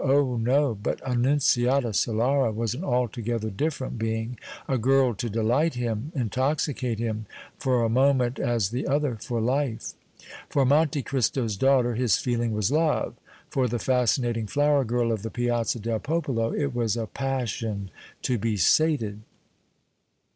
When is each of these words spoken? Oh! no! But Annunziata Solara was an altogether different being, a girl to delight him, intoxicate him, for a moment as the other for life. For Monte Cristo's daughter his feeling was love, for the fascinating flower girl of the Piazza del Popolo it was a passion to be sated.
Oh! 0.03 0.35
no! 0.37 0.73
But 0.73 0.99
Annunziata 1.07 1.89
Solara 1.93 2.51
was 2.51 2.73
an 2.73 2.83
altogether 2.83 3.51
different 3.51 3.99
being, 3.99 4.39
a 4.67 4.79
girl 4.79 5.13
to 5.13 5.29
delight 5.29 5.75
him, 5.75 6.11
intoxicate 6.15 6.97
him, 6.97 7.27
for 7.59 7.83
a 7.83 7.87
moment 7.87 8.39
as 8.39 8.69
the 8.69 8.87
other 8.87 9.15
for 9.17 9.39
life. 9.39 9.93
For 10.49 10.65
Monte 10.65 11.03
Cristo's 11.03 11.55
daughter 11.55 11.93
his 11.93 12.17
feeling 12.17 12.51
was 12.51 12.71
love, 12.71 13.13
for 13.51 13.67
the 13.67 13.77
fascinating 13.77 14.47
flower 14.47 14.83
girl 14.83 15.11
of 15.11 15.21
the 15.21 15.29
Piazza 15.29 15.77
del 15.77 15.99
Popolo 15.99 16.51
it 16.51 16.73
was 16.73 16.97
a 16.97 17.05
passion 17.05 17.91
to 18.23 18.39
be 18.39 18.57
sated. 18.57 19.19